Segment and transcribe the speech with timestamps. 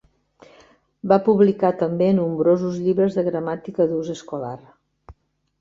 [1.11, 4.59] Va publicar també nombrosos llibres de gramàtica d'ús escolar.